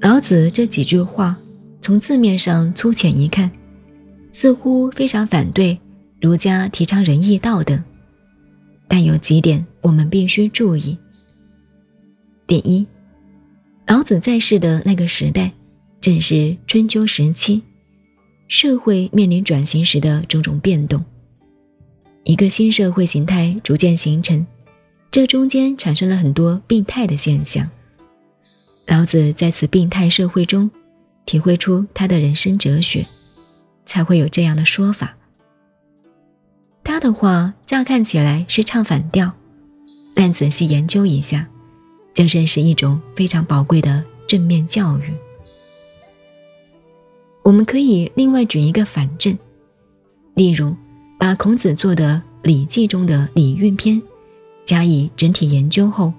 [0.00, 1.38] 老子这几句话，
[1.80, 3.50] 从字面上粗浅一看，
[4.30, 5.78] 似乎非常反对
[6.20, 7.82] 儒家提倡仁义道德。
[8.86, 10.96] 但有几点我们必须注意。
[12.46, 12.86] 第一，
[13.86, 15.50] 老子在世的那个时代，
[16.02, 17.62] 正是春秋时期，
[18.46, 21.02] 社会面临转型时的种种变动，
[22.24, 24.46] 一个新社会形态逐渐形成，
[25.10, 27.70] 这中间产生了很多病态的现象。
[28.86, 30.70] 老子在此病态社会中，
[31.26, 33.04] 体会出他的人生哲学，
[33.84, 35.14] 才会有这样的说法。
[36.82, 39.30] 他的话乍看起来是唱反调，
[40.14, 41.46] 但仔细研究一下，
[42.14, 45.12] 这正是一种非常宝贵的正面教育。
[47.42, 49.36] 我们可以另外举一个反证，
[50.34, 50.74] 例如
[51.24, 54.02] 把孔子做的《礼记》中的礼运篇
[54.66, 56.12] 加以整体研究后，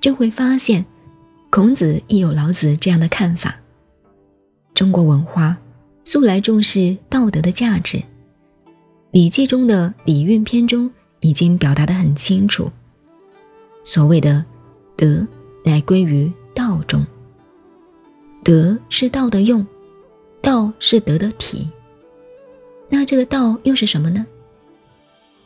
[0.00, 0.86] 就会发现。
[1.50, 3.56] 孔子亦有老子这样的看法。
[4.72, 5.56] 中国文化
[6.04, 7.98] 素来重视道德的价值，
[9.10, 12.70] 《礼记》中的礼运篇中已经表达得很清楚。
[13.82, 14.44] 所谓的
[14.96, 15.26] 德，
[15.64, 17.04] 乃归于道中。
[18.44, 19.66] 德是道的用，
[20.40, 21.68] 道是德的体。
[22.88, 24.24] 那这个道又是什么呢？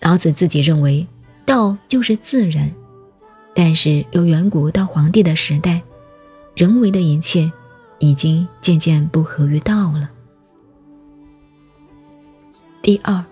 [0.01, 1.07] 老子自己认为，
[1.45, 2.71] 道就是自然，
[3.55, 5.83] 但是由远古到黄帝的时代。
[6.55, 7.51] 人为的一切，
[7.99, 10.11] 已经渐渐不合于道了。
[12.83, 13.25] 第二，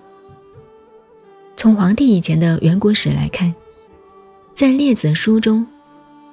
[1.56, 3.53] 从黄帝以前的远古史来看，
[4.55, 5.67] 在《列子》书中，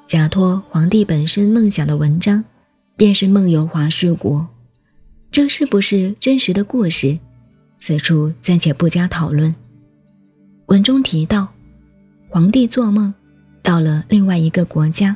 [0.05, 2.43] 假托黄帝本身梦想的文章，
[2.95, 4.47] 便是梦游华胥国。
[5.31, 7.17] 这是不是真实的故事？
[7.79, 9.53] 此处暂且不加讨论。
[10.67, 11.47] 文中提到，
[12.29, 13.13] 皇帝做梦，
[13.61, 15.15] 到了另外一个国家。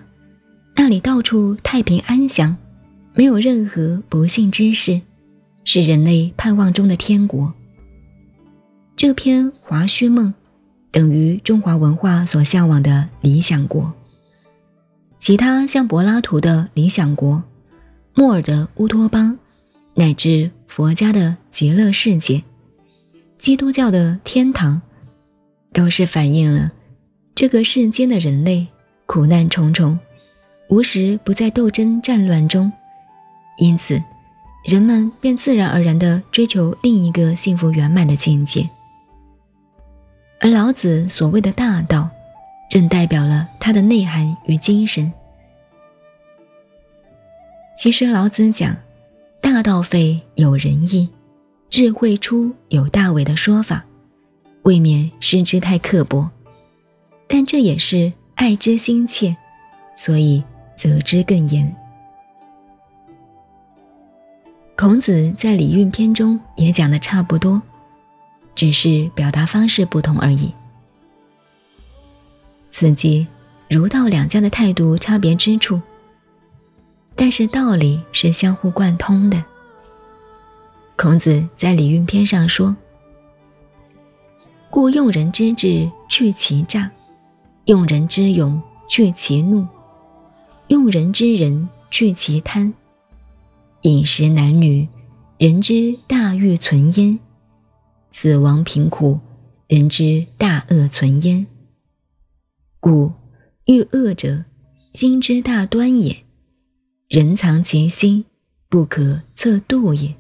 [0.76, 2.56] 那里到处太平安详，
[3.14, 5.02] 没有任何不幸之事，
[5.64, 7.52] 是人类盼望中的天国。
[8.96, 10.28] 这篇《华胥梦》
[10.92, 13.92] 等于中华文化所向往的理想国。
[15.18, 17.42] 其他像柏拉图的理想国、
[18.14, 19.38] 莫尔的乌托邦，
[19.96, 22.44] 乃至佛家的极乐世界、
[23.40, 24.80] 基督教的天堂，
[25.78, 26.72] 都是反映了
[27.36, 28.66] 这个世间的人类
[29.06, 30.00] 苦难重重。
[30.70, 32.74] 无时不在斗争战乱中，
[33.60, 34.02] 因此，
[34.66, 38.68] 人们便自然而然地追求另一个幸福圆满的境界。
[40.40, 42.10] 而老子所谓的大道，
[42.72, 45.14] 正代表了他的内涵与精神。
[47.78, 48.76] 其实，老子讲
[49.40, 51.08] “大道废有仁义，
[51.70, 53.86] 智慧出有大伟”的说法，
[54.68, 56.30] 未免失之太刻薄，
[57.26, 59.36] 但这也是爱之心切，
[59.96, 60.44] 所以。
[60.78, 61.76] 责之更严。
[64.78, 67.60] 孔子在礼运篇中也讲的差不多，
[68.54, 70.54] 只是表达方式不同而已。
[72.70, 73.26] 此即
[73.68, 75.82] 儒道两家的态度差别之处，
[77.16, 79.44] 但是道理是相互贯通的。
[80.96, 82.76] 孔子在礼运篇上说
[84.78, 86.92] ：“故用人之智去其诈，
[87.66, 89.66] 用人之勇去其怒。”
[90.70, 92.72] 用人之仁去其贪，
[93.82, 94.88] 饮食男女，
[95.40, 97.18] 人之大欲存焉；
[98.12, 99.20] 死亡贫苦，
[99.66, 101.48] 人之大恶存焉。
[102.80, 103.12] 故
[103.66, 104.46] 欲恶者，
[104.94, 106.16] 心之大端也。
[107.08, 108.26] 人藏其心，
[108.70, 110.14] 不可测度也。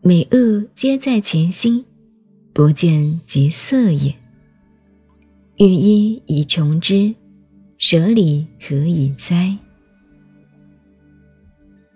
[0.00, 1.84] 美恶皆在其心，
[2.52, 4.14] 不见即色也。
[5.56, 7.14] 欲一以穷之。
[7.78, 9.58] 舍礼何以哉？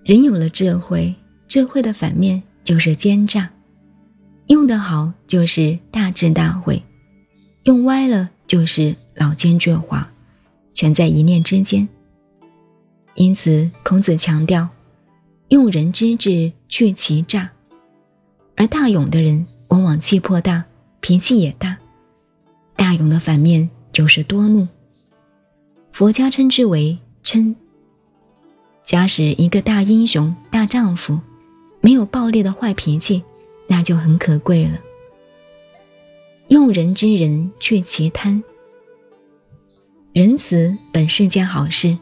[0.04, 1.14] 人有了智慧，
[1.46, 3.52] 智慧的反面就是奸诈。
[4.48, 6.82] 用得好就是大智大慧，
[7.62, 10.04] 用歪了就是老奸巨猾，
[10.74, 11.88] 全在一念之间。
[13.14, 14.68] 因此，孔子强调
[15.50, 17.52] 用人之智去其诈。
[18.56, 20.64] 而大勇的人往往气魄大，
[21.02, 21.76] 脾气也大。
[22.76, 24.66] 大勇的反面就是多怒。
[25.92, 27.54] 佛家称之为嗔。
[28.82, 31.20] 假使一个大英雄、大丈夫，
[31.82, 33.22] 没有暴烈的坏脾气，
[33.68, 34.80] 那就很可贵了。
[36.48, 38.42] 用人之人去其贪。
[40.14, 41.98] 仁慈本是件好事，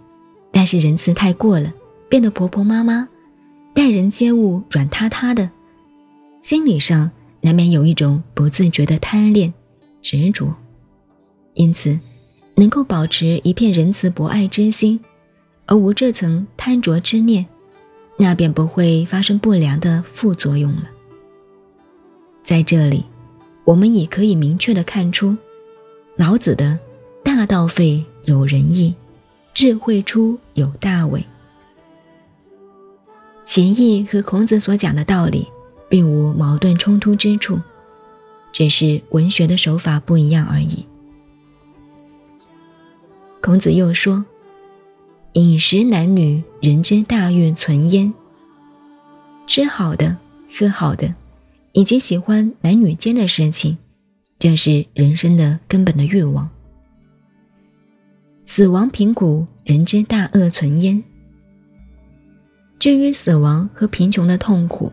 [0.52, 1.74] 但是仁慈太过了，
[2.08, 3.08] 变得婆婆妈妈，
[3.74, 5.50] 待人接物软塌塌的，
[6.40, 7.10] 心理上
[7.44, 9.52] 难免有一种不自觉的贪恋、
[10.00, 10.56] 执着，
[11.52, 12.00] 因此，
[12.56, 14.98] 能够保持一片仁慈博爱之心，
[15.66, 17.44] 而无这层贪着之念，
[18.16, 20.90] 那便不会发生不良的副作用了。
[22.42, 23.04] 在这里，
[23.66, 25.36] 我们也可以明确的看出，
[26.16, 26.78] 老子的
[27.22, 28.94] “大道废有仁义，
[29.52, 31.22] 智慧出有大伪”，
[33.44, 35.46] 其意和孔子所讲的道理。
[35.88, 37.60] 并无矛盾冲突之处，
[38.52, 40.86] 只是文学的手法不一样而已。
[43.40, 44.24] 孔子又说
[45.34, 48.12] ：“饮食男女，人之大欲存焉。
[49.46, 50.16] 吃好的、
[50.50, 51.14] 喝好的，
[51.72, 53.76] 以及喜欢男女间的事情，
[54.38, 56.48] 这是人生的根本的欲望。
[58.46, 61.04] 死亡贫苦，人之大恶存焉。
[62.78, 64.90] 至于死亡和贫穷的痛苦。”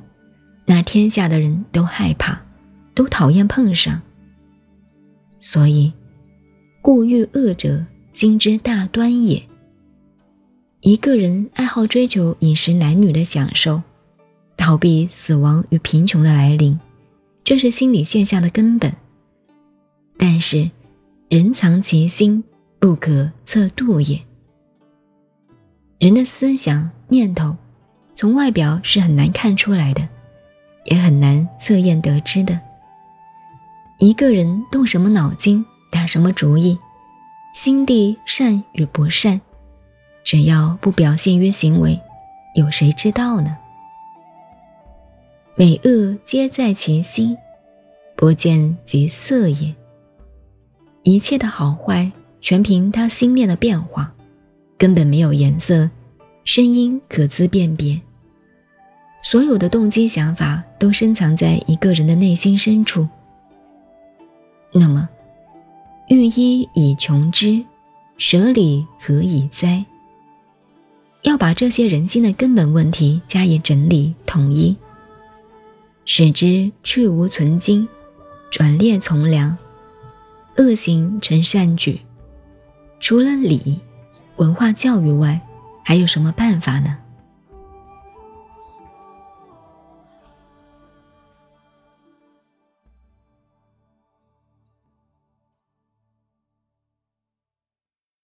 [0.74, 2.42] 那天下的人都害怕，
[2.96, 4.02] 都讨厌碰上。
[5.38, 5.92] 所以，
[6.82, 9.46] 故欲恶者，心之大端也。
[10.80, 13.82] 一个人爱好追求饮食男女的享受，
[14.56, 16.80] 逃避死亡与贫穷的来临，
[17.44, 18.96] 这是心理现象的根本。
[20.18, 20.72] 但是，
[21.28, 22.42] 人藏其心，
[22.80, 24.22] 不可测度也。
[26.00, 27.58] 人的思想念头，
[28.16, 30.08] 从外表是很难看出来的。
[30.86, 32.60] 也很难测验得知的。
[34.00, 36.78] 一个人动什么脑筋，打什么主意，
[37.54, 39.40] 心地善与不善，
[40.24, 42.00] 只要不表现于行为，
[42.56, 43.58] 有谁知道呢？
[45.56, 47.38] 美恶皆在其心，
[48.16, 49.76] 不见即色也。
[51.04, 54.12] 一切的好坏，全凭他心念的变化，
[54.78, 55.90] 根本没有颜色、
[56.44, 58.02] 声音可资辨别。
[59.22, 63.08] 所有的动机想法都深藏在一个人的内心深处。
[64.74, 65.08] 那么，
[66.10, 67.64] 欲一以穷之，
[68.18, 69.86] 舍礼何以哉？
[71.22, 74.76] 要把这些人心的根本问题加以整理统一，
[76.04, 77.88] 使之去无存精，
[78.50, 79.56] 转列从良，
[80.58, 82.02] 恶行成善举。
[83.00, 83.80] 除了礼、
[84.38, 85.40] 文化教育外，
[85.84, 86.98] 还有什么办法呢？